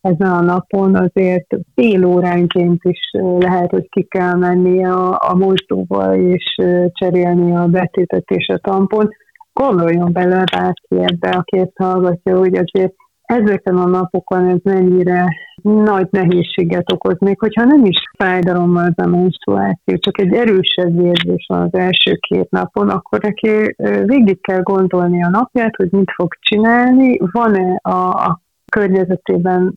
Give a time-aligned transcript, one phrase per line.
[0.00, 6.16] ezen a napon azért fél óránként is lehet, hogy ki kell menni a, a mosdóba
[6.16, 6.54] és
[6.92, 9.08] cserélni a betétet és a tampon.
[9.52, 15.28] Gondoljon bele bárki ebbe, aki ezt hallgatja, hogy azért ezeken a napokon ez mennyire
[15.62, 21.46] nagy nehézséget okoz, még hogyha nem is fájdalommal az a menstruáció, csak egy erősebb érzés
[21.48, 23.74] van az első két napon, akkor neki
[24.04, 28.40] végig kell gondolni a napját, hogy mit fog csinálni, van-e a, a
[28.70, 29.74] környezetében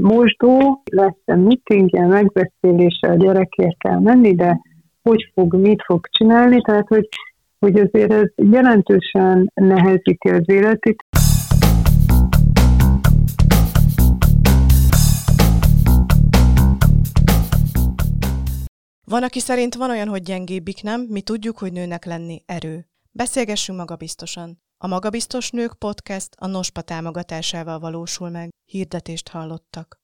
[0.00, 4.60] mosdó, lesz-e meetingje, megbeszélése, a gyerekért kell menni, de
[5.02, 7.08] hogy fog, mit fog csinálni, tehát hogy,
[7.58, 11.04] hogy azért ez jelentősen nehezíti az életét.
[19.04, 22.86] Van, aki szerint van olyan, hogy gyengébbik nem, mi tudjuk, hogy nőnek lenni erő.
[23.12, 24.58] Beszélgessünk magabiztosan.
[24.82, 28.48] A Magabiztos Nők Podcast a NOSPA támogatásával valósul meg.
[28.70, 29.96] Hirdetést hallottak.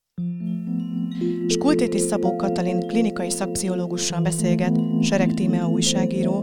[1.48, 6.36] Skultéti Szabó Katalin klinikai szakpszichológussal beszélget Sereg Tímea újságíró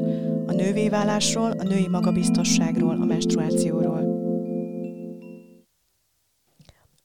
[0.47, 4.12] a nővéválásról, a női magabiztosságról, a menstruációról.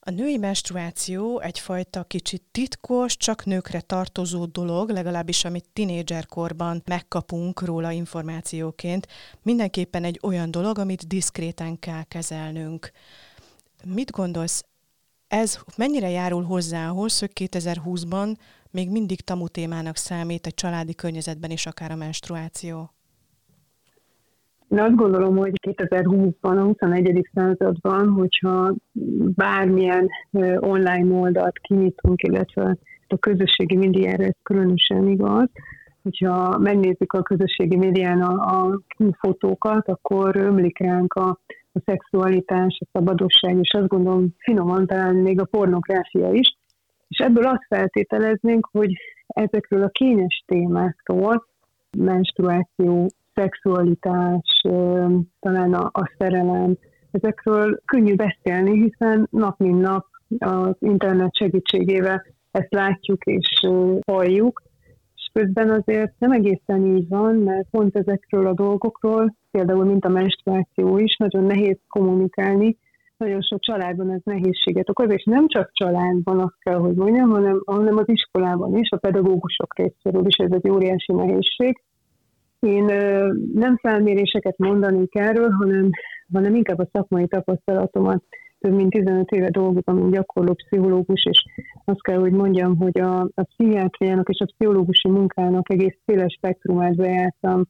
[0.08, 7.90] A női menstruáció egyfajta kicsit titkos, csak nőkre tartozó dolog, legalábbis amit tinédzserkorban megkapunk róla
[7.90, 9.06] információként.
[9.42, 12.90] Mindenképpen egy olyan dolog, amit diszkréten kell kezelnünk.
[13.84, 14.64] Mit gondolsz,
[15.26, 18.36] ez mennyire járul hozzá ahhoz, hogy 2020-ban
[18.70, 22.97] még mindig tamu témának számít egy családi környezetben is akár a menstruáció?
[24.68, 27.28] Én azt gondolom, hogy 2020-ban, a 21.
[27.34, 28.74] században, hogyha
[29.34, 30.08] bármilyen
[30.58, 32.76] online oldalt kinyitunk, illetve
[33.08, 35.48] a közösségi médiára ez különösen igaz,
[36.02, 38.80] hogyha megnézzük a közösségi médián a, a
[39.18, 41.28] fotókat, akkor ömlik ránk a,
[41.72, 46.56] a szexualitás, a szabadosság, és azt gondolom finoman talán még a pornográfia is.
[47.08, 48.92] És ebből azt feltételeznénk, hogy
[49.26, 51.46] ezekről a kényes témákról,
[51.98, 53.06] menstruáció,
[53.38, 54.60] szexualitás,
[55.40, 56.76] talán a, a szerelem,
[57.10, 60.06] ezekről könnyű beszélni, hiszen nap mint nap
[60.38, 63.66] az internet segítségével ezt látjuk és
[64.06, 64.62] halljuk,
[65.14, 70.08] és közben azért nem egészen így van, mert pont ezekről a dolgokról, például mint a
[70.08, 72.76] menstruáció is, nagyon nehéz kommunikálni,
[73.16, 77.62] nagyon sok családban ez nehézséget okoz, és nem csak családban azt kell, hogy mondjam, hanem,
[77.66, 81.82] hanem az iskolában is, a pedagógusok részéről is ez egy óriási nehézség.
[82.60, 82.84] Én
[83.54, 85.90] nem felméréseket mondanék erről, hanem,
[86.32, 88.22] hanem inkább a szakmai tapasztalatomat.
[88.58, 91.44] Több mint 15 éve dolgozom, mint gyakorló pszichológus, és
[91.84, 96.96] azt kell, hogy mondjam, hogy a, a pszichiátriának és a pszichológusi munkának egész széles spektrumát
[96.96, 97.64] bejártam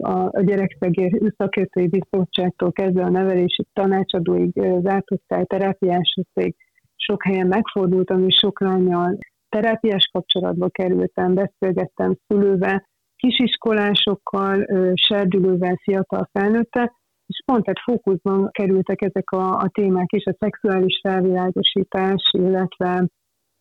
[0.00, 4.52] a, a gyerekszegér szakértői bizottságtól kezdve a nevelési tanácsadóig,
[4.82, 6.54] zárt osztály, terápiásokig
[6.96, 9.18] sok helyen megfordultam, és sok lányjal
[9.48, 12.88] terápiás kapcsolatba kerültem, beszélgettem szülővel,
[13.24, 16.92] kisiskolásokkal, serdülővel, fiatal felnőttel,
[17.26, 23.08] és pont egy fókuszban kerültek ezek a, a témák is, a szexuális felvilágosítás, illetve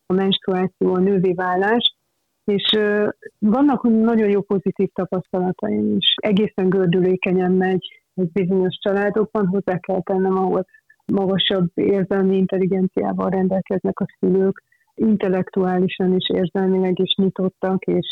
[0.05, 1.95] a menstruáció, a nővé válás,
[2.43, 2.79] és
[3.39, 6.13] vannak nagyon jó pozitív tapasztalataim is.
[6.15, 10.65] Egészen gördülékenyen megy egy bizonyos családokban, hozzá kell tennem, ahol
[11.05, 14.63] magasabb érzelmi intelligenciával rendelkeznek a szülők,
[14.95, 18.07] intellektuálisan is érzelmileg is nyitottak, és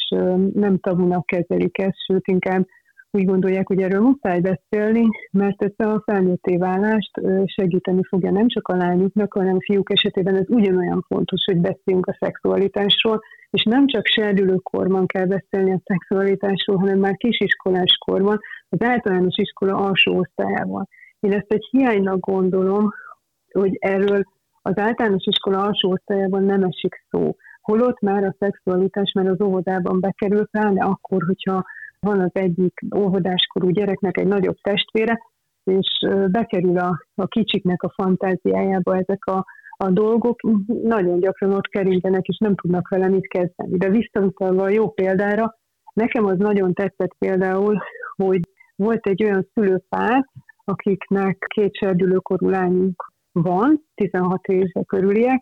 [0.53, 2.65] nem tabunak kezelik ezt, sőt inkább
[3.13, 7.11] úgy gondolják, hogy erről muszáj beszélni, mert ez a felnőtté válást
[7.45, 12.05] segíteni fogja nem csak a lányoknak, hanem a fiúk esetében ez ugyanolyan fontos, hogy beszéljünk
[12.05, 18.81] a szexualitásról, és nem csak serdülőkorban kell beszélni a szexualitásról, hanem már kisiskolás korban, az
[18.81, 20.87] általános iskola alsó osztályában.
[21.19, 22.89] Én ezt egy hiánynak gondolom,
[23.51, 24.23] hogy erről
[24.61, 27.35] az általános iskola alsó osztályában nem esik szó.
[27.61, 31.63] Holott már a szexualitás már az óvodában bekerül, pláne akkor, hogyha
[31.99, 35.19] van az egyik óvodáskorú gyereknek egy nagyobb testvére,
[35.63, 35.87] és
[36.27, 39.45] bekerül a, a kicsiknek a fantáziájába ezek a,
[39.77, 40.41] a dolgok,
[40.83, 43.77] nagyon gyakran ott kerintenek, és nem tudnak vele mit kezdeni.
[43.77, 45.55] De visszautalva a jó példára,
[45.93, 47.77] nekem az nagyon tetszett például,
[48.15, 48.41] hogy
[48.75, 50.25] volt egy olyan szülőpár,
[50.63, 55.41] akiknek két serdülőkorú lányunk van, 16 éve körüliek,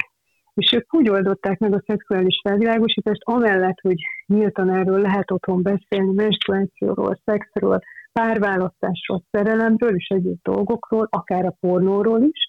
[0.54, 6.14] és ők úgy oldották meg a szexuális felvilágosítást, amellett, hogy nyíltan erről lehet otthon beszélni,
[6.14, 7.80] menstruációról, szexről,
[8.12, 12.46] párválasztásról, szerelemről és egyéb dolgokról, akár a pornóról is,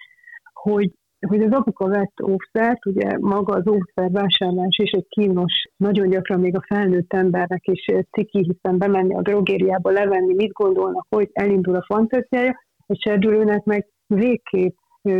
[0.52, 0.90] hogy,
[1.26, 6.56] hogy az apuka vett óvszert, ugye maga az óvszervásárlás is egy kínos, nagyon gyakran még
[6.56, 11.84] a felnőtt embernek is ciki, hiszen bemenni a drogériába, levenni, mit gondolnak, hogy elindul a
[11.86, 14.76] fantáziája, és serdülőnek meg végképp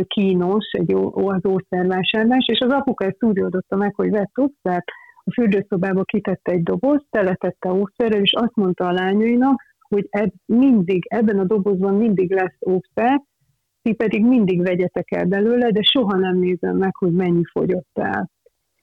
[0.07, 4.85] kínos egy az ószervásárlás, és az apuka ezt úgy oldotta meg, hogy vett ószert,
[5.23, 11.05] a fürdőszobába kitette egy dobozt, teletette ószerrel, és azt mondta a lányainak, hogy eb, mindig,
[11.09, 13.21] ebben a dobozban mindig lesz ószer,
[13.81, 18.29] ti pedig mindig vegyetek el belőle, de soha nem nézem meg, hogy mennyi fogyott el.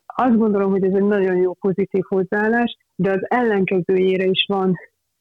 [0.07, 4.75] Azt gondolom, hogy ez egy nagyon jó pozitív hozzáállás, de az ellenkezőjére is van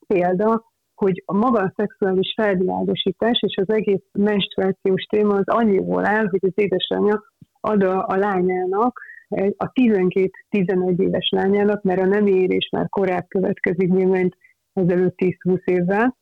[0.07, 0.63] példa,
[0.99, 6.39] hogy a maga a szexuális felvilágosítás és az egész menstruációs téma az annyiból áll, hogy
[6.41, 7.23] az édesanyja
[7.59, 9.01] ad a, a lányának,
[9.57, 14.37] a 12-11 éves lányának, mert a nem érés már korább következik, mint
[14.73, 16.17] ezelőtt 10-20 évvel,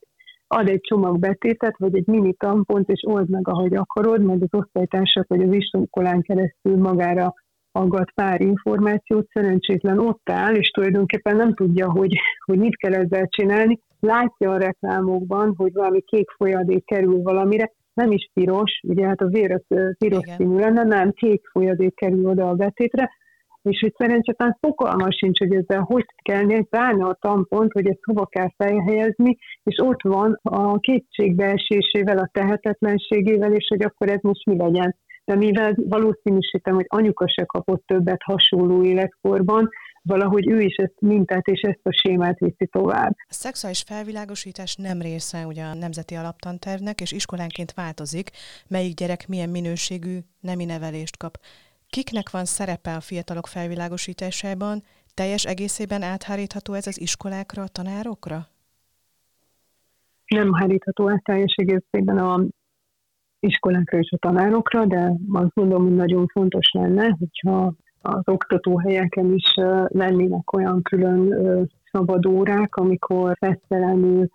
[0.48, 4.60] ad egy csomag betétet, vagy egy mini tampont, és old meg, ahogy akarod, mert az
[4.60, 7.34] osztálytársak vagy az iskolán keresztül magára
[7.72, 13.28] aggat pár információt, szerencsétlen ott áll, és tulajdonképpen nem tudja, hogy, hogy mit kell ezzel
[13.28, 13.80] csinálni.
[14.06, 19.28] Látja a reklámokban, hogy valami kék folyadék kerül valamire, nem is piros, ugye hát a
[19.28, 23.10] vér az piros színű lenne, nem kék folyadék kerül oda a betétre,
[23.62, 28.26] és hogy szerencsétlen fogalma sincs, hogy ezzel hogy kell ráni a tampont, hogy ezt hova
[28.26, 34.58] kell felhelyezni, és ott van a kétségbeesésével, a tehetetlenségével, és hogy akkor ez most mi
[34.58, 34.96] legyen.
[35.26, 39.70] De mivel valószínűsítem, hogy anyuka se kapott többet hasonló életkorban,
[40.06, 43.16] valahogy ő is ezt mintát és ezt a sémát viszi tovább.
[43.18, 48.30] A szexuális felvilágosítás nem része ugye a nemzeti alaptantervnek, és iskolánként változik,
[48.68, 51.38] melyik gyerek milyen minőségű nemi nevelést kap.
[51.90, 54.84] Kiknek van szerepe a fiatalok felvilágosításában?
[55.14, 58.48] Teljes egészében áthárítható ez az iskolákra, a tanárokra?
[60.26, 62.46] Nem hárítható át teljes egészében a
[63.40, 67.74] iskolákra és a tanárokra, de azt gondolom, hogy nagyon fontos lenne, hogyha
[68.06, 69.54] az oktatóhelyeken is
[69.88, 71.34] lennének olyan külön
[71.92, 74.28] szabad órák, amikor fesztelenül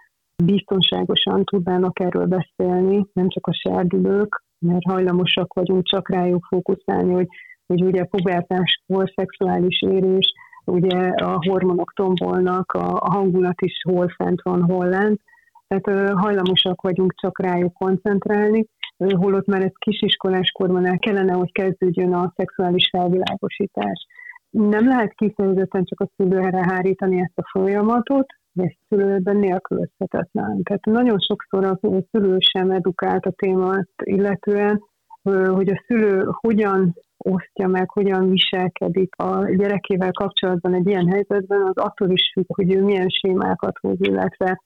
[0.44, 7.26] biztonságosan tudnának erről beszélni, nem csak a serdülők, mert hajlamosak vagyunk csak rájuk fókuszálni, hogy,
[7.66, 10.32] hogy ugye pubertáskor szexuális érés,
[10.64, 15.20] ugye a hormonok tombolnak, a, hangulat is hol fent van, hol lent,
[15.68, 18.66] tehát hajlamosak vagyunk csak rájuk koncentrálni,
[19.08, 24.06] holott már ez kisiskolás korban el kellene, hogy kezdődjön a szexuális felvilágosítás.
[24.50, 30.62] Nem lehet kifejezetten csak a szülőre hárítani ezt a folyamatot, ez szülőben nélkülözhetetlen.
[30.62, 31.78] Tehát nagyon sokszor a
[32.10, 34.82] szülő sem edukált a témát, illetően,
[35.48, 41.76] hogy a szülő hogyan osztja meg, hogyan viselkedik a gyerekével kapcsolatban egy ilyen helyzetben, az
[41.76, 44.60] attól is függ, hogy ő milyen sémákat hoz, illetve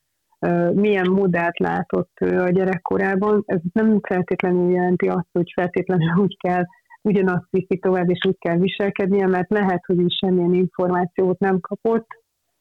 [0.75, 3.43] milyen modellt látott a gyerekkorában.
[3.47, 6.63] Ez nem feltétlenül jelenti azt, hogy feltétlenül úgy kell
[7.03, 12.07] ugyanazt viszi tovább, és úgy kell viselkednie, mert lehet, hogy is semmilyen információt nem kapott,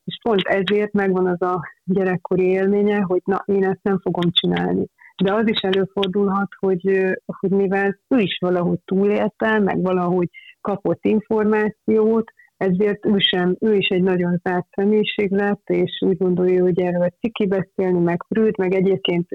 [0.03, 4.86] és pont ezért megvan az a gyerekkori élménye, hogy na, én ezt nem fogom csinálni.
[5.24, 10.29] De az is előfordulhat, hogy, hogy mivel ő is valahogy túlélte, meg valahogy
[10.62, 12.31] kapott információt,
[12.68, 17.07] ezért ő sem, ő is egy nagyon zárt személyiség lett, és úgy gondolja, hogy erről
[17.19, 19.27] ciki beszélni, meg prűd, meg egyébként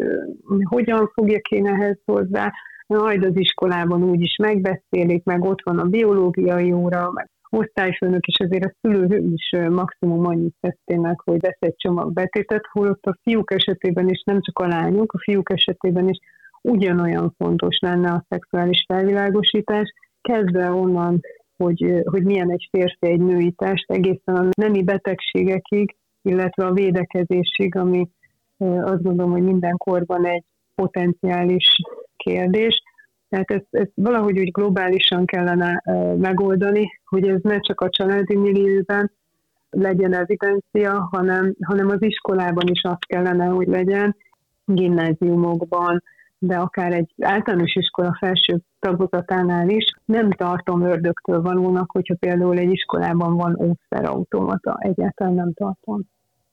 [0.63, 2.53] hogyan fogja kéne ehhez hozzá,
[2.87, 8.39] majd az iskolában úgy is megbeszélik, meg ott van a biológiai óra, meg osztályfőnök is,
[8.39, 13.19] azért a szülő is maximum annyit tesz tényleg, hogy vesz egy csomag betétet, holott a
[13.23, 16.19] fiúk esetében is, nem csak a lányok, a fiúk esetében is
[16.63, 21.21] ugyanolyan fontos lenne a szexuális felvilágosítás, kezdve onnan
[21.59, 27.77] hogy, hogy milyen egy férfi, egy női test, egészen a nemi betegségekig, illetve a védekezésig,
[27.77, 28.09] ami
[28.59, 30.45] azt gondolom, hogy minden korban egy
[30.75, 31.77] potenciális
[32.17, 32.83] kérdés.
[33.29, 35.83] Tehát ezt, ezt valahogy úgy globálisan kellene
[36.17, 39.13] megoldani, hogy ez ne csak a családi millióben
[39.71, 44.17] legyen evidencia, hanem, hanem az iskolában is azt kellene, hogy legyen,
[44.65, 46.03] gimnáziumokban,
[46.39, 52.71] de akár egy általános iskola felső tagozatánál is nem tartom ördögtől valónak, hogyha például egy
[52.71, 56.01] iskolában van ószerautomata, egyáltalán nem tartom.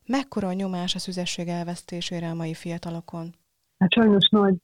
[0.08, 3.34] Mekkora a nyomás a szüzesség elvesztésére a mai fiatalokon?
[3.78, 4.56] Hát sajnos nagy.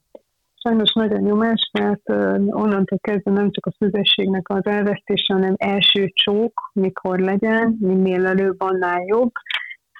[0.63, 2.09] Sajnos nagy a nyomás, mert
[2.49, 8.61] onnantól kezdve nem csak a szüzességnek az elvesztése, hanem első csók, mikor legyen, minél előbb,
[8.61, 9.31] annál jobb.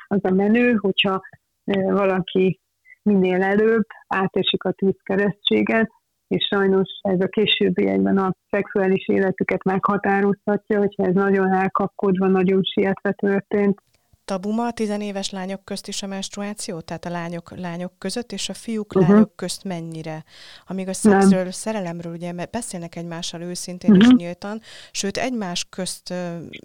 [0.08, 1.22] Az a menő, hogyha
[1.74, 2.61] valaki
[3.04, 5.90] minél előbb átesik a tűzkeresztséget,
[6.28, 13.12] és sajnos ez a későbbiekben a szexuális életüket meghatározhatja, hogyha ez nagyon elkapkodva, nagyon sietve
[13.12, 13.82] történt.
[14.26, 16.80] Tabuma a tizenéves lányok közt is a menstruáció?
[16.80, 19.12] Tehát a lányok lányok között, és a fiúk uh-huh.
[19.12, 20.24] lányok közt mennyire?
[20.66, 21.52] Amíg a szexről, Nem.
[21.52, 24.08] szerelemről ugye beszélnek egymással őszintén uh-huh.
[24.08, 24.60] és nyíltan,
[24.92, 26.14] sőt egymás közt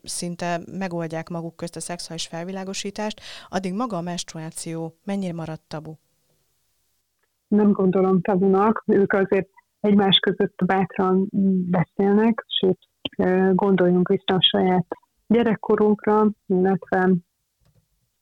[0.02, 5.94] szinte megoldják maguk közt a szexuális felvilágosítást, addig maga a menstruáció mennyire maradt tabu?
[7.48, 9.48] Nem gondolom tabunak, ők azért
[9.80, 11.28] egymás között bátran
[11.70, 12.78] beszélnek, sőt,
[13.54, 14.86] gondoljunk vissza a saját
[15.26, 16.98] gyerekkorunkra, illetve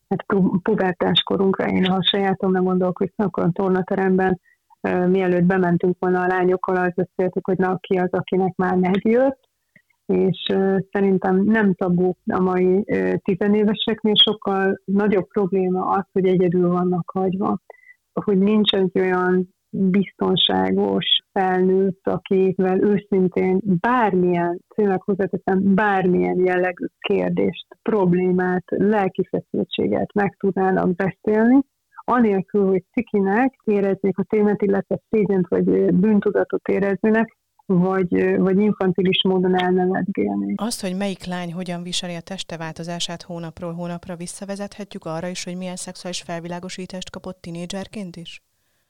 [0.09, 0.25] hát
[0.63, 4.41] pubertás korunkra, én ha sajátomra gondolok vissza, akkor a tornateremben
[5.07, 9.41] mielőtt bementünk volna a lányokkal, az beszéltük, hogy na, ki az, akinek már megjött,
[10.07, 10.47] és
[10.93, 12.85] szerintem nem tabu a mai
[13.23, 17.59] tizenéveseknél, sokkal nagyobb probléma az, hogy egyedül vannak hagyva,
[18.25, 28.65] hogy nincs egy olyan biztonságos felnőtt, akivel őszintén bármilyen, tényleg hozzáteszem, bármilyen jellegű kérdést, problémát,
[28.67, 31.59] lelki feszültséget meg tudnának beszélni,
[32.05, 39.59] anélkül, hogy cikinek éreznék a témát, illetve szégyent vagy bűntudatot éreznének, vagy, vagy infantilis módon
[39.59, 40.55] elnevetgélni.
[40.57, 45.57] Azt, hogy melyik lány hogyan viseli a teste változását hónapról hónapra visszavezethetjük arra is, hogy
[45.57, 48.43] milyen szexuális felvilágosítást kapott tinédzserként is?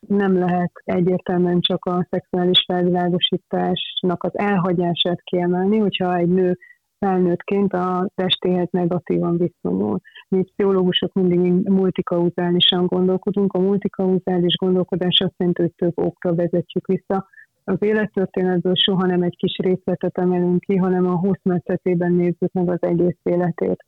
[0.09, 6.59] Nem lehet egyértelműen csak a szexuális felvilágosításnak az elhagyását kiemelni, hogyha egy nő
[6.99, 10.01] felnőttként a testéhez negatívan viszonyul.
[10.29, 13.53] Mi pszichológusok mindig multikauzálisan gondolkodunk.
[13.53, 17.27] A multikauzális gondolkodás azt jelenti, hogy több okra vezetjük vissza.
[17.65, 22.83] Az élettörténetből soha nem egy kis részletet emelünk ki, hanem a hosszmetszetében nézzük meg az
[22.83, 23.85] egész életét.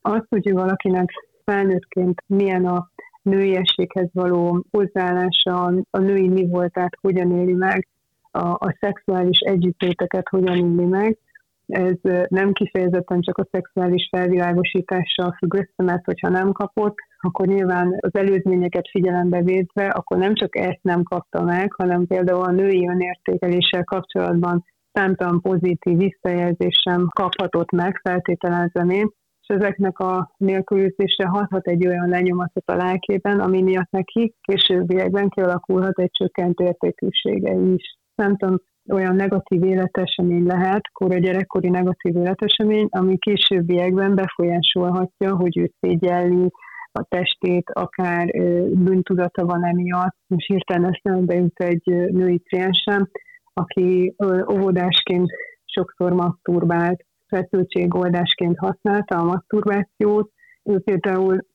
[0.00, 1.10] Azt, hogy valakinek
[1.44, 2.90] felnőttként milyen a
[3.22, 7.88] nőiességhez való hozzáállása, a női mi voltát hogyan éli meg,
[8.30, 11.18] a, a szexuális együttléteket hogyan éli meg,
[11.66, 17.96] ez nem kifejezetten csak a szexuális felvilágosítással függ össze, mert hogyha nem kapott, akkor nyilván
[18.00, 22.88] az előzményeket figyelembe védve, akkor nem csak ezt nem kapta meg, hanem például a női
[22.88, 31.66] önértékeléssel kapcsolatban számtalan pozitív visszajelzés sem kaphatott meg, feltételezem én, és ezeknek a nélkülözése hathat
[31.66, 38.00] egy olyan lenyomatot a lelkében, ami miatt neki későbbiekben kialakulhat egy csökkent értékűsége is.
[38.14, 38.56] Tudom,
[38.88, 46.50] olyan negatív életesemény lehet, kora gyerekkori negatív életesemény, ami későbbiekben befolyásolhatja, hogy ő szégyelli
[46.92, 48.26] a testét, akár
[48.70, 50.16] bűntudata van emiatt.
[50.26, 53.08] Most hirtelen eszembe jut egy női kliensem,
[53.52, 54.14] aki
[54.52, 55.30] óvodásként
[55.64, 60.30] sokszor masturbált, feszültségoldásként használta a masturbációt.
[60.62, 61.46] Ő például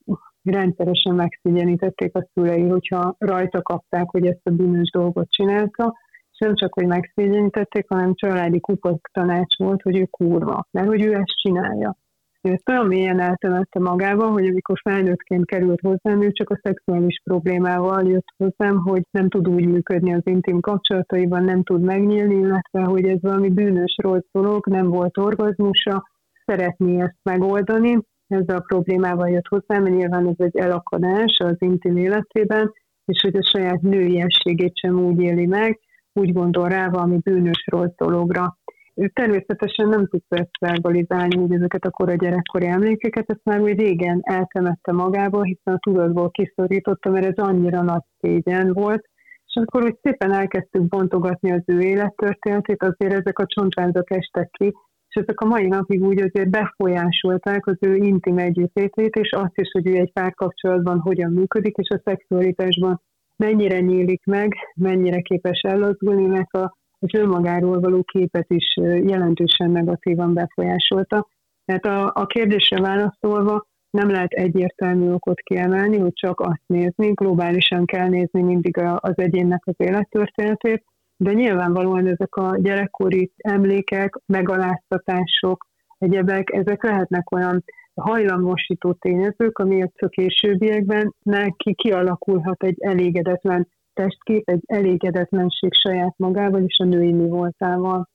[0.43, 5.93] rendszeresen megszigyenítették a szülei, hogyha rajta kapták, hogy ezt a bűnös dolgot csinálta,
[6.39, 11.13] nem csak, hogy megszégyenítették, hanem családi kupok tanács volt, hogy ő kurva, mert hogy ő
[11.13, 11.95] ezt csinálja.
[12.41, 17.21] Ő ezt olyan mélyen eltemette magába, hogy amikor felnőttként került hozzám, ő csak a szexuális
[17.23, 22.81] problémával jött hozzám, hogy nem tud úgy működni az intim kapcsolataiban, nem tud megnyílni, illetve
[22.81, 26.09] hogy ez valami bűnös rossz dolog, nem volt orgazmusa,
[26.45, 31.97] szeretné ezt megoldani, ezzel a problémával jött hozzám, mert nyilván ez egy elakadás az intim
[31.97, 32.71] életében,
[33.05, 35.79] és hogy a saját nőiességét sem úgy éli meg,
[36.17, 38.57] úgy gondol rá valami bűnös rossz dologra.
[38.95, 43.79] Ő természetesen nem tud ezt verbalizálni, hogy ezeket a kora gyerekkori emlékeket, ezt már úgy
[43.79, 49.05] régen eltemette magából, hiszen a tudatból kiszorította, mert ez annyira nagy szégyen volt,
[49.45, 54.73] és akkor úgy szépen elkezdtük bontogatni az ő élettörténetét, azért ezek a csontvázak estek ki,
[55.09, 59.71] és ezek a mai napig úgy azért befolyásolták az ő intim együttlétét, és azt is,
[59.71, 63.01] hogy ő egy párkapcsolatban hogyan működik, és a szexualitásban
[63.37, 68.75] mennyire nyílik meg, mennyire képes ellazulni, mert a, az önmagáról való képet is
[69.05, 71.27] jelentősen negatívan befolyásolta.
[71.65, 77.85] Tehát a, a kérdésre válaszolva nem lehet egyértelmű okot kiemelni, hogy csak azt nézni, globálisan
[77.85, 80.83] kell nézni mindig az egyénnek az élettörténetét,
[81.17, 85.65] de nyilvánvalóan ezek a gyerekkori emlékek, megaláztatások,
[85.97, 87.63] egyebek, ezek lehetnek olyan
[88.01, 96.77] hajlamosító tényezők, amiért a későbbiekben neki kialakulhat egy elégedetlen testkép, egy elégedetlenség saját magával és
[96.77, 98.09] a női mi voltával.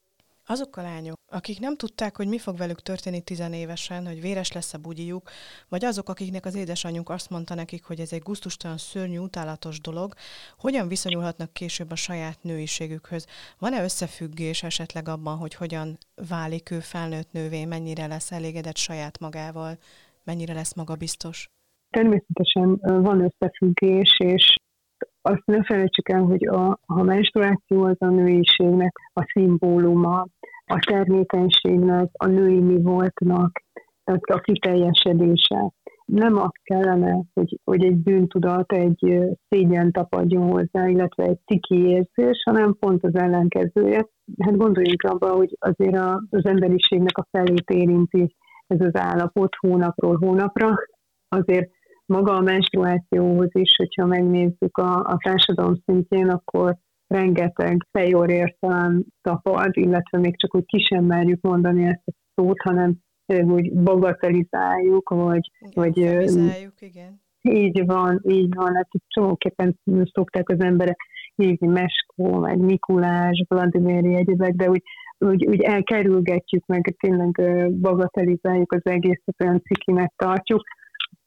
[0.53, 4.75] Azok a lányok, akik nem tudták, hogy mi fog velük történni tizenévesen, hogy véres lesz
[4.75, 5.31] a bugyiuk,
[5.69, 10.13] vagy azok, akiknek az édesanyjuk azt mondta nekik, hogy ez egy guztustalan, szörnyű, utálatos dolog,
[10.59, 13.27] hogyan viszonyulhatnak később a saját nőiségükhöz?
[13.59, 19.79] Van-e összefüggés esetleg abban, hogy hogyan válik ő felnőtt nővé, mennyire lesz elégedett saját magával,
[20.25, 21.49] mennyire lesz magabiztos?
[21.91, 24.55] Természetesen van összefüggés, és
[25.23, 30.27] azt ne felejtsük el, hogy a, a menstruáció az a nőiségnek a szimbóluma,
[30.73, 33.63] a termékenységnek, a női mi voltnak,
[34.05, 35.73] tehát a kiteljesedése.
[36.05, 42.43] Nem azt kellene, hogy, hogy egy bűntudat, egy szégyen tapadjon hozzá, illetve egy ciki érzés,
[42.45, 44.09] hanem pont az ellenkezője.
[44.39, 45.97] Hát gondoljunk abba, hogy azért
[46.31, 48.37] az emberiségnek a felét érinti
[48.67, 50.75] ez az állapot hónapról hónapra.
[51.29, 51.71] Azért
[52.07, 56.77] maga a menstruációhoz is, hogyha megnézzük a, a társadalom szintjén, akkor
[57.13, 62.97] rengeteg fejorértelem tapad, illetve még csak úgy ki sem merjük mondani ezt a szót, hanem
[63.27, 65.51] úgy bagatelizáljuk, vagy...
[65.59, 65.97] Igen, vagy
[66.79, 67.21] igen.
[67.43, 68.75] Így van, így van.
[68.75, 69.79] Hát itt csomóképpen
[70.13, 71.01] szokták az emberek
[71.35, 74.83] hívni Meskó, meg Mikulás, Vladimiri egyébek, de úgy,
[75.19, 77.31] úgy, úgy elkerülgetjük, meg tényleg
[77.81, 80.63] bagatelizáljuk az egészet, olyan cikinek tartjuk,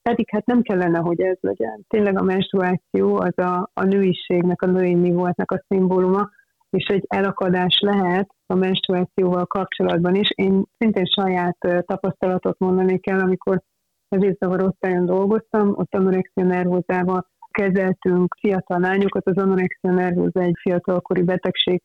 [0.09, 1.85] pedig hát nem kellene, hogy ez legyen.
[1.87, 6.29] Tényleg a menstruáció az a, a nőiségnek, a női mi voltnak a szimbóluma,
[6.69, 10.29] és egy elakadás lehet a menstruációval kapcsolatban is.
[10.35, 13.61] Én szintén saját tapasztalatot mondani kell, amikor
[14.07, 21.23] az évzavar osztályon dolgoztam, ott anorexia nervózával kezeltünk fiatal lányokat, az anorexia nervóza egy fiatalkori
[21.23, 21.81] betegség,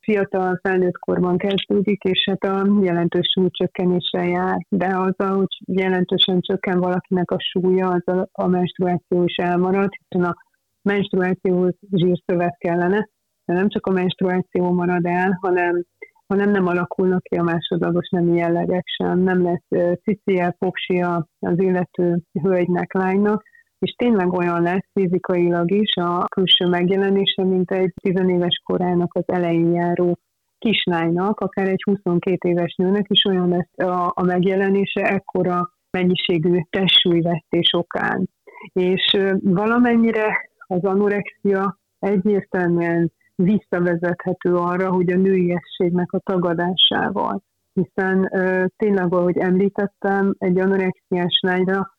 [0.00, 6.80] fiatal felnőtt korban kezdődik, és hát a jelentős súlycsökkenéssel jár, de az, hogy jelentősen csökken
[6.80, 10.34] valakinek a súlya, az a, a menstruáció is elmarad, hiszen a
[10.82, 13.08] menstruációhoz zsírszövet kellene,
[13.44, 15.84] de nem csak a menstruáció marad el, hanem,
[16.26, 22.18] hanem nem alakulnak ki a másodlagos nemi jellegek sem, nem lesz cicie, popsia az illető
[22.42, 23.42] hölgynek, lánynak,
[23.80, 29.72] és tényleg olyan lesz fizikailag is a külső megjelenése, mint egy tizenéves korának az elején
[29.72, 30.18] járó
[30.58, 37.72] kislánynak, akár egy 22 éves nőnek is olyan lesz a, a megjelenése ekkora mennyiségű testsúlyvesztés
[37.72, 38.28] okán.
[38.72, 47.42] És valamennyire az anorexia egyértelműen visszavezethető arra, hogy a nőiességnek a tagadásával.
[47.72, 48.30] Hiszen
[48.76, 51.98] tényleg, ahogy említettem, egy anorexiás lányra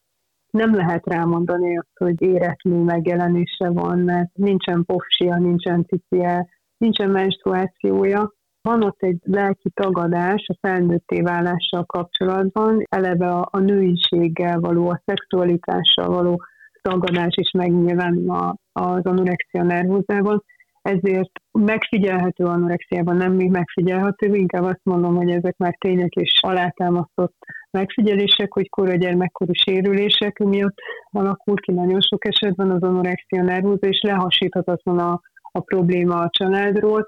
[0.51, 8.33] nem lehet rámondani azt, hogy éretlenül megjelenése van, mert nincsen pofsia, nincsen cicie, nincsen menstruációja.
[8.61, 15.01] Van ott egy lelki tagadás a felnőtté válással kapcsolatban, eleve a, a nőiséggel való, a
[15.05, 16.41] szexualitással való
[16.81, 20.43] tagadás is megnyilvánul az anorexia nervózában,
[20.81, 27.35] ezért megfigyelhető anorexiában nem még megfigyelhető, inkább azt mondom, hogy ezek már tények és alátámasztott
[27.71, 30.75] megfigyelések, hogy kora gyermekkori sérülések miatt
[31.11, 37.07] alakul ki nagyon sok esetben az anorexia nervóza, és lehasíthatatlan a, a probléma a családról.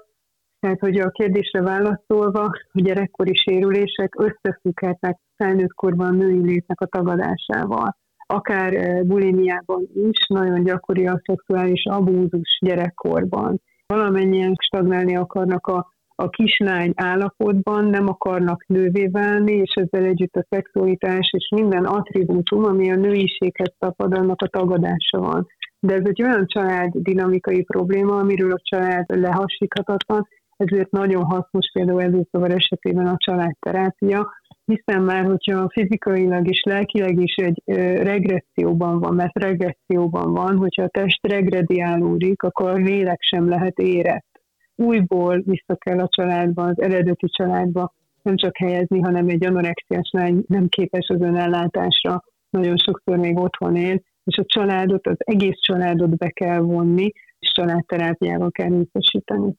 [0.60, 7.96] Tehát, hogy a kérdésre válaszolva, a gyerekkori sérülések összefügghetnek felnőttkorban női létnek a tagadásával.
[8.26, 13.60] Akár eh, bulimiában is nagyon gyakori a szexuális abúzus gyerekkorban.
[13.86, 20.46] Valamennyien stagnálni akarnak a a kislány állapotban nem akarnak nővé válni, és ezzel együtt a
[20.50, 25.46] szexualitás és minden attribútum, ami a nőiséghez tapad, annak a tagadása van.
[25.78, 32.02] De ez egy olyan család dinamikai probléma, amiről a család lehasíthatatlan, ezért nagyon hasznos például
[32.02, 34.30] előszavar esetében a családterápia,
[34.64, 37.62] hiszen már, hogyha fizikailag és lelkileg is egy
[38.02, 44.34] regresszióban van, mert regresszióban van, hogyha a test regrediálódik, akkor a lélek sem lehet érett
[44.76, 50.44] újból vissza kell a családba, az eredeti családba nem csak helyezni, hanem egy anorexiás lány
[50.46, 56.16] nem képes az önellátásra, nagyon sokszor még otthon él, és a családot, az egész családot
[56.16, 59.54] be kell vonni, és családterápiával kell részesíteni.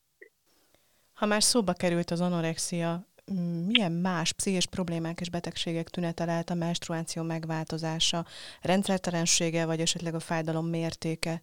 [1.13, 3.06] Ha már szóba került az anorexia,
[3.68, 8.26] milyen más pszichés problémák és betegségek tünete lehet a menstruáció megváltozása,
[8.62, 11.42] rendszertelensége vagy esetleg a fájdalom mértéke?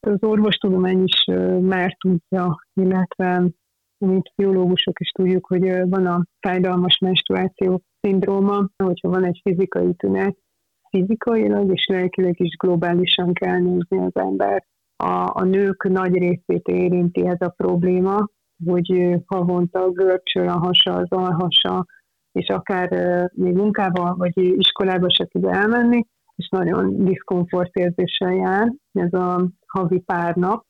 [0.00, 1.24] Az orvostudomány is
[1.60, 3.50] már tudja, illetve
[3.98, 10.36] mint biológusok is tudjuk, hogy van a fájdalmas menstruáció szindróma, hogyha van egy fizikai tünet,
[10.90, 14.64] fizikailag és lelkileg is globálisan kell nézni az ember.
[14.96, 18.28] A, a nők nagy részét érinti ez a probléma,
[18.66, 21.86] hogy havonta görcsöl a hasa, az alhasa,
[22.32, 22.88] és akár
[23.34, 29.98] még munkába vagy iskolába se tud elmenni, és nagyon diszkomfort érzéssel jár ez a havi
[29.98, 30.64] pár nap.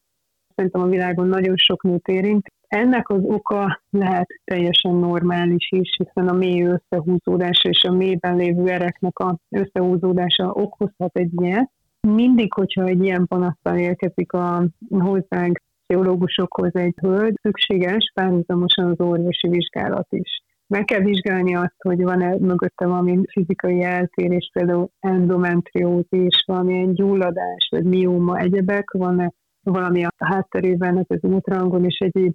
[0.54, 2.46] Szerintem a világon nagyon sok nőt érint.
[2.68, 8.68] Ennek az oka lehet teljesen normális is, hiszen a mély összehúzódása és a mélyben lévő
[8.68, 11.70] ereknek a összehúzódása okozhat egy ilyet.
[12.00, 19.48] Mindig, hogyha egy ilyen panasztal érkezik a hozzánk pszichológusokhoz egy hölgy, szükséges párhuzamosan az orvosi
[19.48, 20.42] vizsgálat is.
[20.66, 27.84] Meg kell vizsgálni azt, hogy van-e mögötte valami fizikai eltérés, például endometriózis, valamilyen gyulladás, vagy
[27.84, 32.34] mióma, egyebek, van-e valami a hátterében, ez az ultrangon és egyéb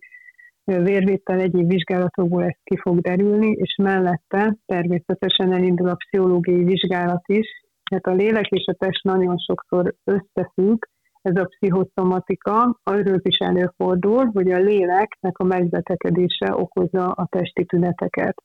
[0.63, 7.47] vérvétel, egyéb vizsgálatokból ez ki fog derülni, és mellette természetesen elindul a pszichológiai vizsgálat is,
[7.89, 10.85] tehát a lélek és a test nagyon sokszor összefügg,
[11.25, 18.35] ez a pszichoszomatika, arról is előfordul, hogy a léleknek a megbetegedése okozza a testi tüneteket.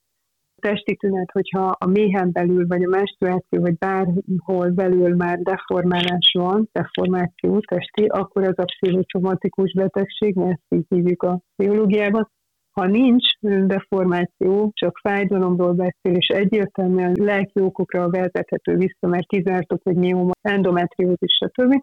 [0.60, 6.68] testi tünet, hogyha a méhen belül, vagy a menstruáció, vagy bárhol belül már deformálás van,
[6.72, 12.30] deformáció testi, akkor az a pszichocsomatikus betegség, mert ezt így hívjuk a pszichológiában.
[12.70, 19.96] Ha nincs deformáció, csak fájdalomról beszél, és egyértelműen lelki okokra vezethető vissza, mert kizártok, hogy
[19.96, 21.74] mioma, endometriózis, stb.,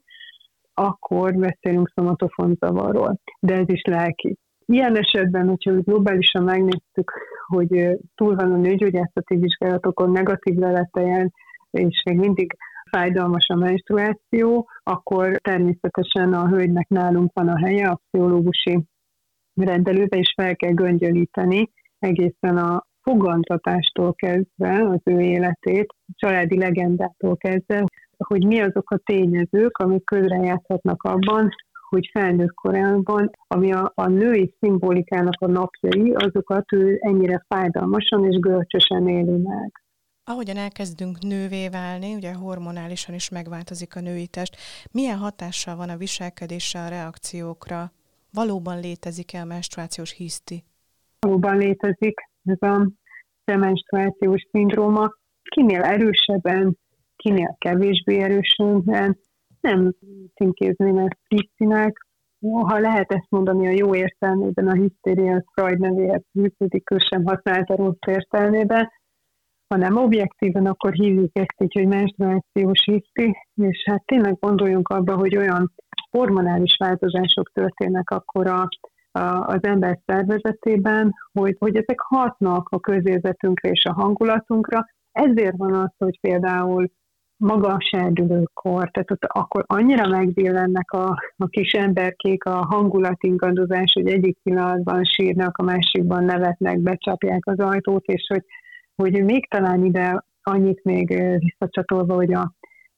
[0.78, 1.92] akkor beszélünk
[2.60, 4.38] zavarról, de ez is lelki.
[4.66, 7.12] Ilyen esetben, hogyha globálisan megnéztük,
[7.46, 11.34] hogy túl van a nőgyógyászati vizsgálatokon negatív leletejen,
[11.72, 12.56] és még mindig
[12.92, 18.84] fájdalmas a menstruáció, akkor természetesen a hölgynek nálunk van a helye, a pszichológusi
[19.54, 27.84] rendelőbe, és fel kell göngyölíteni egészen a fogantatástól kezdve az ő életét, családi legendától kezdve,
[28.18, 31.50] hogy mi azok a tényezők, amik közrejátszhatnak abban,
[31.90, 38.40] hogy felnőtt korában, ami a, a női szimbolikának a napjai, azokat ő ennyire fájdalmasan és
[38.40, 39.72] görcsösen éli meg.
[40.24, 44.56] Ahogyan elkezdünk nővé válni, ugye hormonálisan is megváltozik a női test,
[44.92, 47.92] milyen hatással van a viselkedésre, a reakciókra?
[48.34, 50.64] Valóban létezik-e a menstruációs hiszti?
[51.20, 52.92] Valóban létezik ez a
[53.46, 55.14] menstruációs szindróma.
[55.44, 56.78] Kinél erősebben,
[57.18, 59.18] kinél kevésbé erősebben,
[59.62, 59.94] nem
[60.36, 62.06] címkézném ezt hisztinek.
[62.42, 67.76] Ha lehet ezt mondani a jó értelmében, a hisztéria Freud nevéhez működik, ő sem használta
[67.76, 68.90] rossz értelmében,
[69.68, 75.38] hanem objektíven, akkor hívjuk ezt így, hogy menstruációs hiszti, és hát tényleg gondoljunk abba, hogy
[75.38, 75.74] olyan
[76.12, 78.68] hormonális változások történnek akkor a,
[79.12, 84.86] a, az ember szervezetében, hogy, hogy ezek hatnak a közérzetünkre és a hangulatunkra.
[85.12, 86.92] Ezért van az, hogy például
[87.38, 91.06] maga a serdülőkor, tehát ott akkor annyira megbillennek a,
[91.38, 98.06] a kis emberkék, a hangulatingadozás, hogy egyik pillanatban sírnak, a másikban nevetnek, becsapják az ajtót,
[98.06, 98.44] és hogy,
[98.96, 102.54] hogy még talán ide annyit még visszacsatolva, hogy a,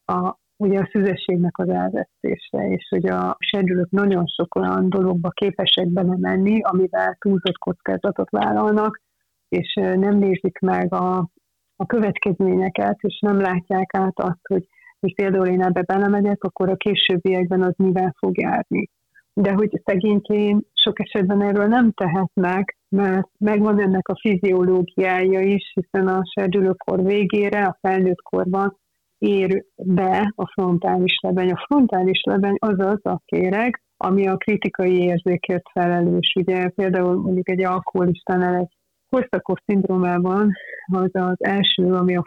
[0.06, 5.88] a, ugye a szüzességnek az elvesztése, és hogy a serdülők nagyon sok olyan dologba képesek
[5.88, 9.02] belemenni, amivel túlzott kockázatot vállalnak,
[9.49, 11.30] és nem nézik meg a,
[11.79, 14.67] a következményeket, és nem látják át azt, hogy,
[14.99, 18.89] hogy például én ebbe belemegyek, akkor a későbbiekben az mivel fog járni.
[19.33, 26.07] De hogy szegényként sok esetben erről nem tehetnek, mert megvan ennek a fiziológiája is, hiszen
[26.07, 28.77] a serdülőkor végére, a felnőtt korban
[29.17, 31.51] ér be a frontális lebeny.
[31.51, 36.33] A frontális lebeny az az a kéreg, ami a kritikai érzékért felelős.
[36.39, 38.77] Ugye például mondjuk egy alkoholistánál egy
[39.10, 40.52] Korszakos szindrómában
[40.91, 42.24] az az első, ami a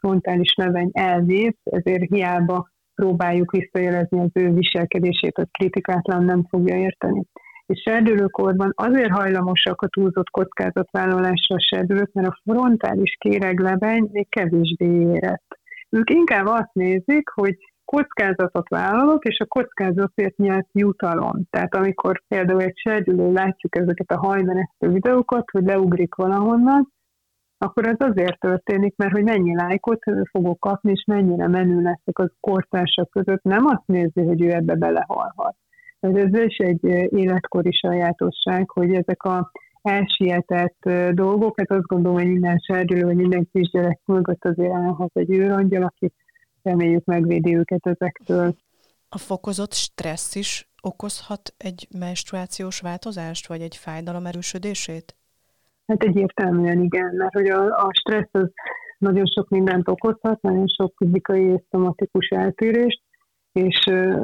[0.00, 7.22] frontális leveny elvész, ezért hiába próbáljuk visszajelezni az ő viselkedését, hogy kritikátlan nem fogja érteni.
[7.66, 14.86] És serdülőkorban azért hajlamosak a túlzott kockázatvállalásra a serdülők, mert a frontális kéreglebeny még kevésbé
[14.86, 15.58] érett.
[15.88, 21.42] Ők inkább azt nézik, hogy kockázatot vállalok, és a kockázatért nyert jutalom.
[21.50, 26.92] Tehát amikor például egy serdülő látjuk ezeket a hajmenesztő videókat, hogy leugrik valahonnan,
[27.58, 29.98] akkor ez azért történik, mert hogy mennyi lájkot
[30.30, 34.74] fogok kapni, és mennyire menő leszek az kortársak között, nem azt nézi, hogy ő ebbe
[34.74, 35.56] belehalhat.
[36.00, 39.50] Ez, ez is egy életkori sajátosság, hogy ezek a
[39.82, 45.30] elsietett dolgok, hát azt gondolom, hogy minden serdülő, vagy minden kisgyerek mögött azért állhat egy
[45.30, 46.12] őrangyal, aki
[46.64, 48.54] reméljük megvédi őket ezektől.
[49.08, 55.16] A fokozott stressz is okozhat egy menstruációs változást, vagy egy fájdalom erősödését?
[55.86, 58.50] Hát egyértelműen igen, mert hogy a, a stressz az
[58.98, 63.02] nagyon sok mindent okozhat, nagyon sok fizikai és szomatikus eltűrést,
[63.52, 63.76] és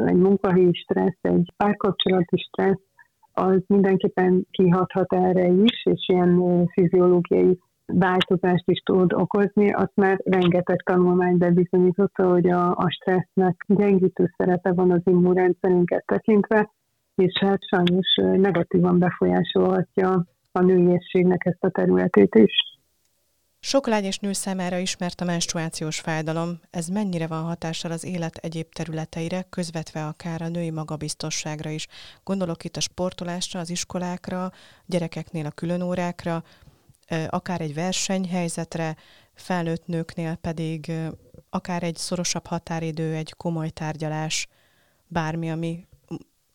[0.07, 2.89] egy munkahelyi stressz, egy párkapcsolati stressz,
[3.33, 7.59] az mindenképpen kihathat erre is, és ilyen fiziológiai
[7.93, 14.73] változást is tud okozni, azt már rengeteg tanulmány bebizonyította, hogy a, a stressznek gyengítő szerepe
[14.73, 16.71] van az immunrendszerünket tekintve,
[17.15, 22.53] és hát sajnos negatívan befolyásolhatja a nőiességnek ezt a területét is.
[23.63, 26.61] Sok lány és nő számára ismert a menstruációs fájdalom.
[26.71, 31.87] Ez mennyire van hatással az élet egyéb területeire, közvetve akár a női magabiztosságra is.
[32.25, 34.51] Gondolok itt a sportolásra, az iskolákra,
[34.87, 36.43] gyerekeknél a különórákra,
[37.29, 38.97] akár egy versenyhelyzetre,
[39.35, 40.93] felnőtt nőknél pedig
[41.51, 44.49] akár egy szorosabb határidő, egy komoly tárgyalás,
[45.07, 45.87] bármi, ami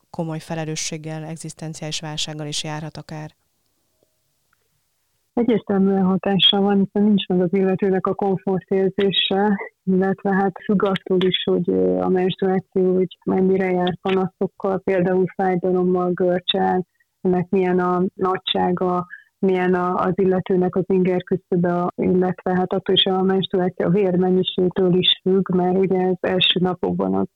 [0.09, 3.29] komoly felelősséggel, egzisztenciális válsággal is járhat akár.
[5.33, 11.43] Egyértelműen hatással van, hiszen nincs meg az illetőnek a komfortérzése, illetve hát függ attól is,
[11.43, 16.85] hogy a menstruáció hogy mennyire jár panaszokkal, például fájdalommal, görcsel,
[17.21, 19.07] ennek milyen a nagysága,
[19.45, 24.93] milyen a, az illetőnek az inger küszöbe, illetve hát attól is a menstruáció a vérmennyiségtől
[24.93, 27.27] is függ, mert ugye az első napokban az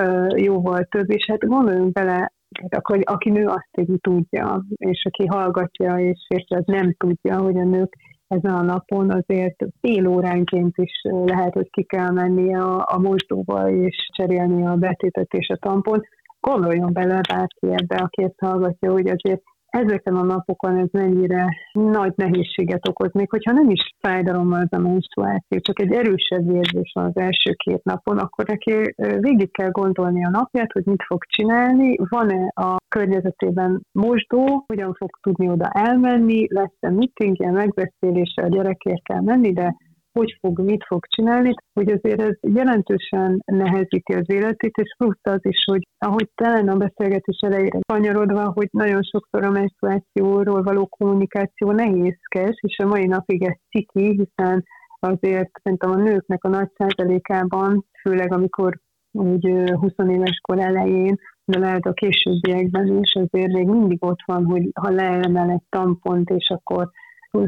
[0.00, 5.04] ö, jóval több, és hát gondoljunk bele, hát akkor, aki nő azt így tudja, és
[5.10, 7.94] aki hallgatja, és, és az nem tudja, hogy a nők
[8.32, 13.70] ezen a napon azért fél óránként is lehet, hogy ki kell mennie a, a mosdóba
[13.70, 16.00] és cserélni a betétet és a tampon.
[16.40, 22.12] Gondoljon bele bárki ebbe, aki ezt hallgatja, hogy azért ezeken a napokon ez mennyire nagy
[22.16, 27.04] nehézséget okoz, még hogyha nem is fájdalommal az a menstruáció, csak egy erősebb érzés van
[27.04, 31.96] az első két napon, akkor neki végig kell gondolni a napját, hogy mit fog csinálni,
[32.08, 39.20] van-e a környezetében mosdó, hogyan fog tudni oda elmenni, lesz-e meetingje, megbeszélése, a gyerekért kell
[39.20, 39.76] menni, de
[40.12, 45.40] hogy fog, mit fog csinálni, hogy azért ez jelentősen nehezíti az életét, és plusz az
[45.42, 51.70] is, hogy ahogy talán a beszélgetés elejére kanyarodva, hogy nagyon sokszor a menstruációról való kommunikáció
[51.70, 54.64] nehézkes, és a mai napig ez ciki, hiszen
[55.00, 58.78] azért szerintem a nőknek a nagy százalékában, főleg amikor
[59.12, 64.44] úgy 20 éves kor elején, de lehet a későbbiekben is, azért még mindig ott van,
[64.44, 66.90] hogy ha leemel egy tampont, és akkor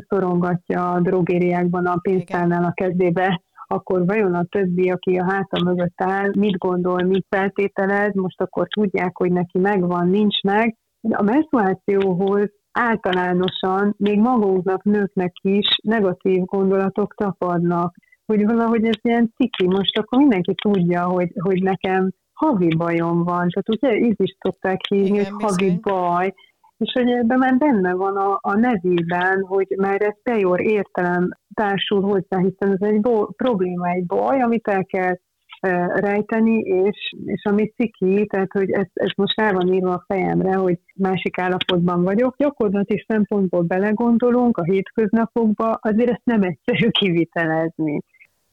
[0.08, 6.02] szorongatja a drogériákban a pénztárnál a kezébe, akkor vajon a többi, aki a háta mögött
[6.02, 10.76] áll, mit gondol, mit feltételez, most akkor tudják, hogy neki megvan, nincs meg.
[11.00, 17.94] De a menstruációhoz általánosan, még magunknak, nőknek is negatív gondolatok tapadnak,
[18.26, 23.48] hogy valahogy ez ilyen ciki, most akkor mindenki tudja, hogy, hogy nekem havi bajom van.
[23.48, 26.34] Tehát ugye így is szokták hívni, hogy havi baj,
[26.78, 32.02] és hogy ebben már benne van a, a nevében, hogy már ez pejor értelem társul
[32.02, 35.18] hozzá, hiszen ez egy bo- probléma, egy baj, amit el kell
[35.60, 40.04] e, rejteni, és, és ami ciki, tehát hogy ez, ez most el van írva a
[40.06, 42.36] fejemre, hogy másik állapotban vagyok.
[42.36, 48.02] Gyakorlati szempontból belegondolunk a hétköznapokba, azért ezt nem egyszerű kivitelezni.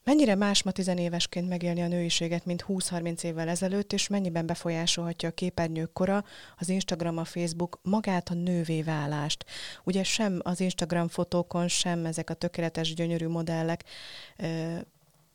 [0.04, 5.32] Mennyire más ma tizenévesként megélni a nőiséget, mint 20-30 évvel ezelőtt, és mennyiben befolyásolhatja a
[5.32, 6.24] képernyők kora,
[6.58, 9.46] az Instagram, a Facebook magát a nővé válást?
[9.84, 13.84] Ugye sem az Instagram fotókon, sem ezek a tökéletes, gyönyörű modellek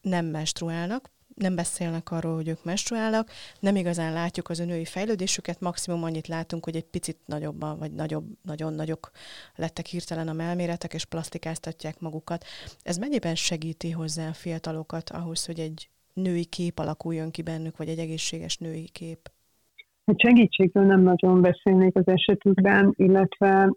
[0.00, 6.02] nem menstruálnak, nem beszélnek arról, hogy ők menstruálnak, nem igazán látjuk az női fejlődésüket, maximum
[6.02, 9.10] annyit látunk, hogy egy picit nagyobban, vagy nagyobb, nagyon nagyok
[9.56, 12.44] lettek hirtelen a melméretek, és plastikáztatják magukat.
[12.82, 17.88] Ez mennyiben segíti hozzá a fiatalokat ahhoz, hogy egy női kép alakuljon ki bennük, vagy
[17.88, 19.30] egy egészséges női kép?
[20.06, 23.72] Hát segítségről nem nagyon beszélnék az esetükben, illetve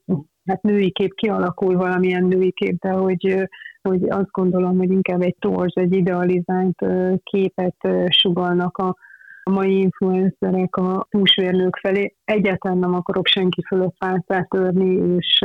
[0.45, 3.49] hát női kép kialakul valamilyen női kép, de hogy
[3.81, 6.85] hogy azt gondolom, hogy inkább egy torz, egy idealizált
[7.23, 7.77] képet
[8.09, 8.95] sugalnak a
[9.43, 12.15] mai influencerek a húsvérnők felé.
[12.23, 15.39] Egyáltalán nem akarok senki fölött fászát törni, és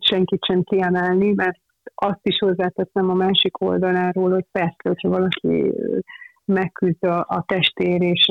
[0.00, 1.60] senkit sem kiemelni, mert
[1.94, 5.72] azt is hozzáteszem a másik oldaláról, hogy persze, hogyha valaki
[6.44, 8.28] megküzd a, a testér, és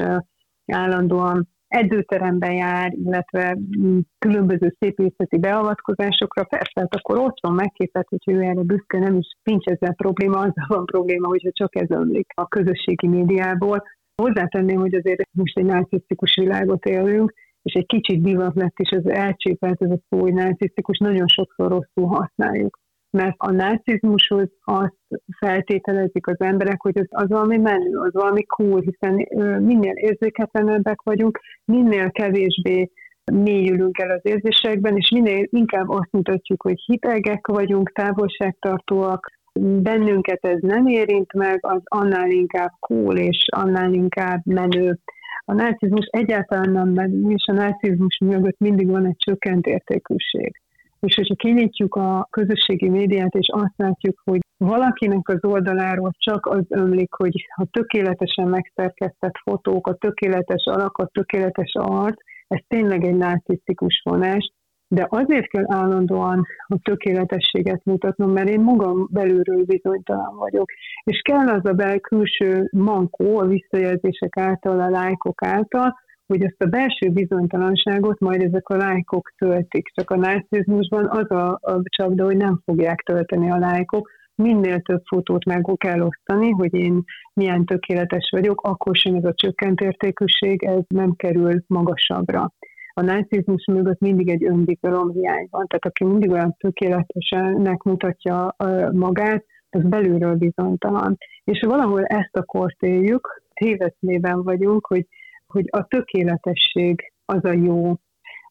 [0.65, 8.35] állandóan edzőteremben jár, illetve mm, különböző szépészeti beavatkozásokra, persze, hát akkor ott van megképet, hogy
[8.35, 12.27] ő erre büszke, nem is nincs ezzel probléma, azzal van probléma, hogyha csak ez ömlik
[12.35, 13.83] a közösségi médiából.
[14.15, 19.05] Hozzátenném, hogy azért most egy narcisztikus világot élünk, és egy kicsit divat lett, és ez
[19.05, 22.77] elcsépelt ez a szó, hogy narcisztikus, nagyon sokszor rosszul használjuk
[23.17, 24.95] mert a narcizmushoz azt
[25.37, 29.13] feltételezik az emberek, hogy az, az valami menő, az valami cool, hiszen
[29.61, 32.91] minél érzéketlenebbek vagyunk, minél kevésbé
[33.31, 40.59] mélyülünk el az érzésekben, és minél inkább azt mutatjuk, hogy hitegek vagyunk, távolságtartóak, bennünket ez
[40.61, 44.99] nem érint meg, az annál inkább cool, és annál inkább menő.
[45.45, 50.61] A narcizmus egyáltalán nem menő, és a narcizmus mögött mindig van egy csökkent értékűség.
[50.99, 56.65] És hogyha kinyitjuk a közösségi médiát, és azt látjuk, hogy valakinek az oldaláról csak az
[56.69, 63.15] ömlik, hogy a tökéletesen megszerkesztett fotók, a tökéletes alak, a tökéletes arc, ez tényleg egy
[63.15, 64.51] narcisztikus vonás,
[64.87, 70.71] de azért kell állandóan a tökéletességet mutatnom, mert én magam belülről bizonytalan vagyok.
[71.03, 75.95] És kell az a belkülső mankó a visszajelzések által, a lájkok által,
[76.27, 79.87] hogy ezt a belső bizonytalanságot majd ezek a lájkok töltik.
[79.93, 85.01] Csak a narcizmusban az a, a csapda, hogy nem fogják tölteni a lájkok, minél több
[85.05, 90.63] fotót meg kell osztani, hogy én milyen tökéletes vagyok, akkor sem ez a csökkent értékűség,
[90.63, 92.53] ez nem kerül magasabbra.
[92.93, 98.55] A narcizmus mögött mindig egy önbizalom hiány van, tehát aki mindig olyan tökéletesennek mutatja
[98.91, 101.17] magát, az belülről bizonytalan.
[101.43, 105.07] És valahol ezt a kort éljük, tévetmében vagyunk, hogy
[105.47, 107.95] hogy a tökéletesség az a jó,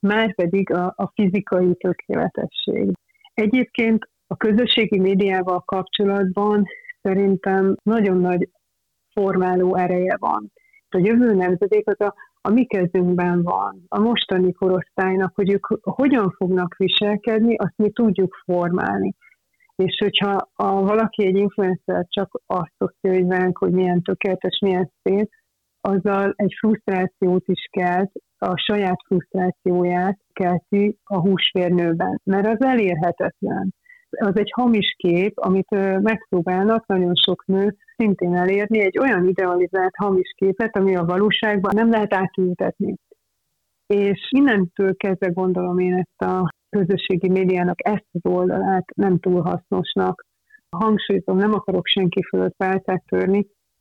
[0.00, 2.92] már pedig a, a fizikai tökéletesség.
[3.34, 6.66] Egyébként a közösségi médiával kapcsolatban
[7.02, 8.48] szerintem nagyon nagy
[9.12, 10.52] formáló ereje van.
[10.88, 16.30] A jövő nemzedék az a, a mi kezünkben van, a mostani korosztálynak, hogy ők hogyan
[16.30, 19.14] fognak viselkedni, azt mi tudjuk formálni.
[19.76, 25.30] És hogyha a, valaki egy influencer csak azt osztja, hogy hogy milyen tökéletes, milyen szép,
[25.86, 33.74] azzal egy frusztrációt is kelt, a saját frusztrációját kelti a húsvérnőben, mert az elérhetetlen.
[34.10, 35.70] Az egy hamis kép, amit
[36.00, 41.90] megpróbálnak nagyon sok nő szintén elérni, egy olyan idealizált hamis képet, ami a valóságban nem
[41.90, 42.94] lehet átültetni.
[43.86, 50.24] És innentől kezdve gondolom én ezt a közösségi médiának ezt az oldalát nem túl hasznosnak.
[50.70, 53.02] Hangsúlyozom, nem akarok senki fölött váltát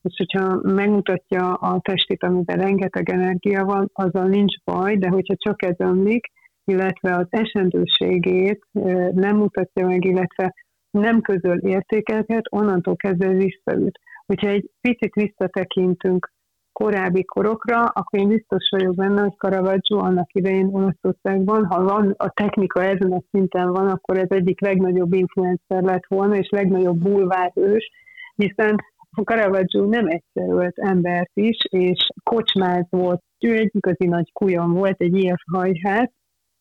[0.06, 5.64] és hogyha megmutatja a testét, amiben rengeteg energia van, azzal nincs baj, de hogyha csak
[5.64, 6.28] ez ömlik,
[6.66, 8.66] illetve az esendőségét
[9.12, 10.54] nem mutatja meg, illetve
[10.92, 14.00] nem közöl értékeket, onnantól kezdve visszaüt.
[14.26, 16.34] Hogyha egy picit visszatekintünk
[16.72, 22.30] korábbi korokra, akkor én biztos vagyok benne, hogy Caravaggio annak idején Olaszországban, ha van a
[22.30, 27.90] technika ezen a szinten van, akkor ez egyik legnagyobb influencer lett volna, és legnagyobb bulvárős,
[28.36, 28.76] hiszen
[29.24, 33.22] Caravaggio nem egyszer ölt embert is, és kocsmáz volt.
[33.40, 36.10] Ő egy igazi nagy kujon volt, egy ilyen hajház,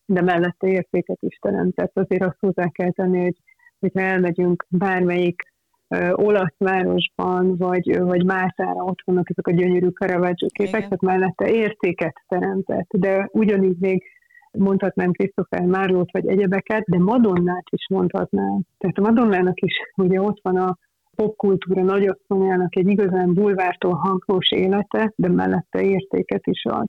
[0.05, 1.91] de mellette értéket is teremtett.
[1.97, 3.35] Azért azt hozzá kell tenni, hogy
[3.79, 5.41] hogyha elmegyünk bármelyik
[5.87, 11.51] ö, olasz városban, vagy, vagy Mászára ott vannak ezek a gyönyörű Caravaggio képek, tehát mellette
[11.51, 12.87] értéket teremtett.
[12.89, 14.03] De ugyanígy még
[14.51, 18.61] mondhatnám Christopher Márlót, vagy egyebeket, de Madonnát is mondhatnám.
[18.77, 20.77] Tehát a Madonnának is ugye ott van a
[21.15, 26.85] popkultúra nagyasszonyának egy igazán bulvártól hangos élete, de mellette értéket is ad.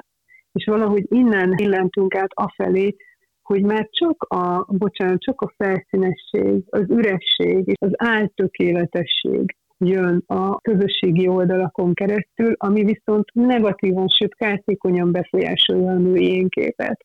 [0.53, 2.97] És valahogy innen illentünk át afelé,
[3.43, 10.61] hogy már csak a, bocsánat, csak a felszínesség, az üresség és az áltökéletesség jön a
[10.61, 17.05] közösségi oldalakon keresztül, ami viszont negatívan, sőt kártékonyan befolyásolja a női képet.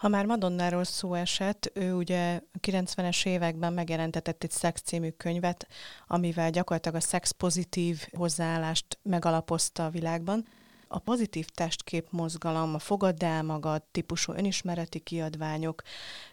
[0.00, 5.68] Ha már Madonnáról szó esett, ő ugye a 90-es években megjelentetett egy szex című könyvet,
[6.06, 10.46] amivel gyakorlatilag a szex pozitív hozzáállást megalapozta a világban.
[10.88, 15.82] A pozitív testkép mozgalom, a fogadd el magad típusú önismereti kiadványok,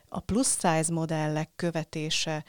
[0.09, 2.43] a plusz size modellek követése,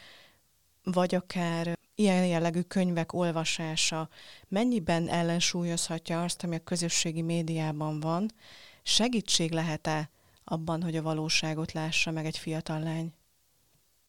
[0.83, 4.09] vagy akár ilyen jellegű könyvek olvasása
[4.47, 8.31] mennyiben ellensúlyozhatja azt, ami a közösségi médiában van,
[8.83, 10.09] segítség lehet-e
[10.49, 13.13] abban, hogy a valóságot lássa meg egy fiatal lány?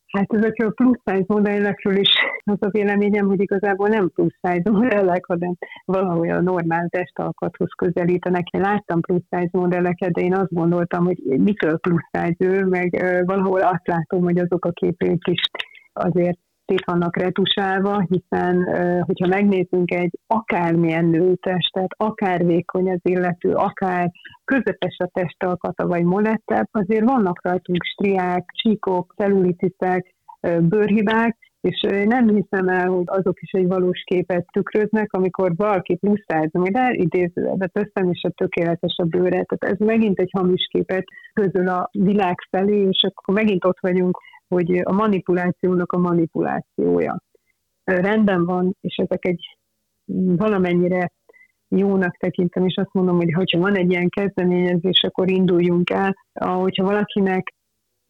[0.06, 2.08] Hát ezekről a plusz size modellekről is
[2.44, 8.48] az a véleményem, hogy igazából nem plusz size modellek, hanem valahol a normál testalkathoz közelítenek.
[8.48, 13.04] Én láttam plusz size modelleket, de én azt gondoltam, hogy mitől plusz size ő, meg
[13.26, 15.40] valahol azt látom, hogy azok a képek is
[15.92, 16.38] azért
[16.70, 18.64] szét vannak retusálva, hiszen
[19.00, 24.10] hogyha megnézzünk egy akármilyen nőtestet, akár vékony az illető, akár
[24.44, 30.14] közepes a testalkata vagy molettebb, azért vannak rajtunk striák, csíkok, cellulitiszek,
[30.60, 36.58] bőrhibák, és nem hiszem el, hogy azok is egy valós képet tükröznek, amikor valaki pluszázza,
[36.58, 39.44] majd elidézőbe teszem, és a tökéletes a bőre.
[39.44, 44.18] Tehát ez megint egy hamis képet közül a világ felé, és akkor megint ott vagyunk
[44.54, 47.22] hogy a manipulációnak a manipulációja.
[47.84, 49.58] Rendben van, és ezek egy
[50.36, 51.12] valamennyire
[51.68, 56.14] jónak tekintem, és azt mondom, hogy ha van egy ilyen kezdeményezés, akkor induljunk el.
[56.32, 57.54] Hogyha valakinek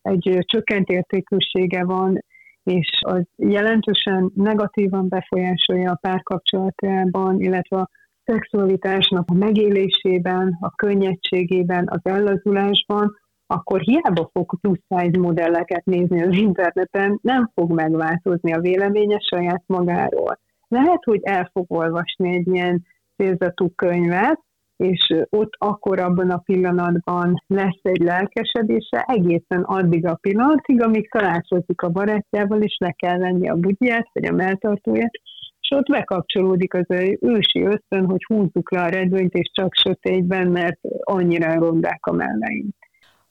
[0.03, 2.25] egy csökkent értékűsége van,
[2.63, 7.91] és az jelentősen negatívan befolyásolja a párkapcsolatában, illetve a
[8.25, 13.19] szexualitásnak a megélésében, a könnyedségében, az ellazulásban,
[13.51, 19.63] akkor hiába fog plusz size modelleket nézni az interneten, nem fog megváltozni a véleménye saját
[19.67, 20.39] magáról.
[20.69, 22.83] Lehet, hogy el fog olvasni egy ilyen
[23.17, 24.41] célzatú könyvet,
[24.77, 31.83] és ott akkor abban a pillanatban lesz egy lelkesedése egészen addig a pillanatig, amíg találkozik
[31.83, 35.13] a barátjával, és le kell venni a bugyját, vagy a melltartóját,
[35.61, 36.87] és ott bekapcsolódik az
[37.21, 42.80] ősi ösztön, hogy húzzuk le a redőnyt, és csak sötétben, mert annyira rondák a melleink.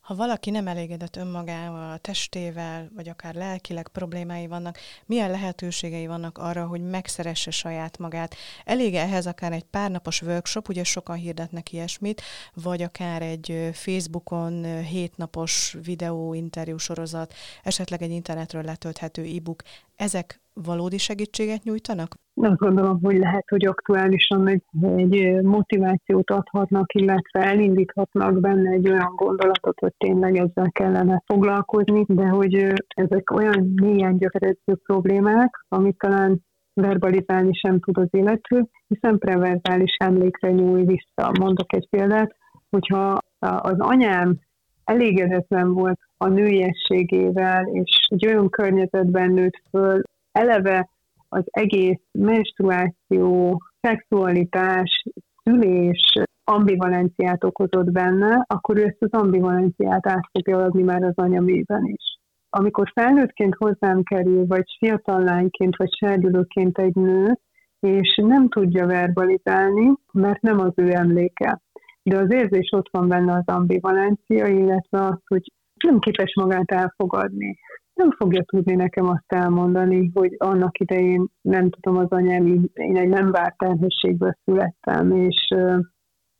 [0.09, 6.37] Ha valaki nem elégedett önmagával, a testével, vagy akár lelkileg problémái vannak, milyen lehetőségei vannak
[6.37, 8.35] arra, hogy megszeresse saját magát?
[8.65, 12.21] Elég ehhez akár egy párnapos workshop, ugye sokan hirdetnek ilyesmit,
[12.53, 17.33] vagy akár egy Facebookon hétnapos videó, interjú sorozat,
[17.63, 19.61] esetleg egy internetről letölthető e-book.
[19.95, 22.15] Ezek valódi segítséget nyújtanak?
[22.41, 24.63] Azt gondolom, hogy lehet, hogy aktuálisan egy,
[24.97, 32.27] egy motivációt adhatnak, illetve elindíthatnak benne egy olyan gondolatot, hogy tényleg ezzel kellene foglalkozni, de
[32.27, 32.53] hogy
[32.87, 40.51] ezek olyan mélyen gyökeredző problémák, amit talán verbalizálni sem tud az illető, hiszen preverbális emlékre
[40.51, 41.31] nyúl vissza.
[41.39, 42.35] Mondok egy példát,
[42.69, 44.39] hogyha az anyám
[44.83, 50.01] elégedetlen volt a nőiességével, és egy olyan környezetben nőtt föl,
[50.39, 50.89] eleve
[51.29, 55.03] az egész menstruáció, szexualitás,
[55.43, 56.13] szülés
[56.43, 62.17] ambivalenciát okozott benne, akkor ő ezt az ambivalenciát át fogja adni már az anyamében is.
[62.49, 67.39] Amikor felnőttként hozzám kerül, vagy fiatal lányként, vagy serdülőként egy nő,
[67.79, 71.61] és nem tudja verbalizálni, mert nem az ő emléke.
[72.03, 75.51] De az érzés ott van benne az ambivalencia, illetve az, hogy
[75.85, 77.59] nem képes magát elfogadni.
[77.99, 83.07] Nem fogja tudni nekem azt elmondani, hogy annak idején nem tudom az anyám, én egy
[83.07, 85.79] nem várt terhességből születtem, és uh,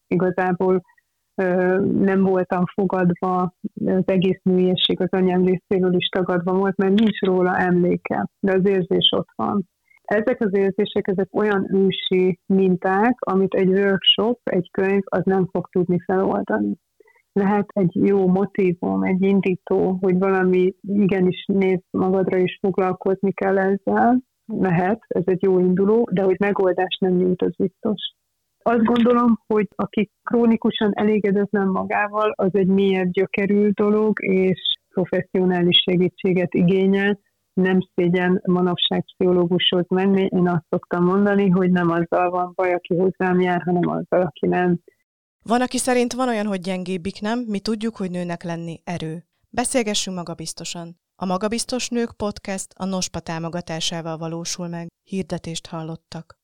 [0.08, 0.82] igazából
[1.42, 3.54] uh, nem voltam fogadva,
[3.86, 8.68] az egész nőiesség az anyám részéről is tagadva volt, mert nincs róla emléke, de az
[8.68, 9.68] érzés ott van.
[10.02, 15.70] Ezek az érzések, ezek olyan ősi minták, amit egy workshop, egy könyv, az nem fog
[15.70, 16.78] tudni feloldani
[17.40, 24.22] lehet egy jó motivum, egy indító, hogy valami igenis néz magadra is foglalkozni kell ezzel,
[24.46, 28.02] lehet, ez egy jó induló, de hogy megoldás nem nyújt, az biztos.
[28.62, 34.60] Azt gondolom, hogy aki krónikusan elégedetlen magával, az egy mélyebb gyökerű dolog, és
[34.90, 37.20] professzionális segítséget igényel,
[37.54, 40.22] nem szégyen manapság pszichológushoz menni.
[40.22, 44.48] Én azt szoktam mondani, hogy nem azzal van baj, aki hozzám jár, hanem azzal, aki
[44.48, 44.80] nem.
[45.50, 49.26] Van, aki szerint van olyan, hogy gyengébbik nem, mi tudjuk, hogy nőnek lenni erő.
[49.50, 51.00] Beszélgessünk magabiztosan.
[51.16, 54.88] A Magabiztos Nők Podcast a NOSPA támogatásával valósul meg.
[55.04, 56.39] Hirdetést hallottak.